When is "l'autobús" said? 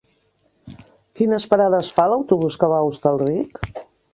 2.13-2.59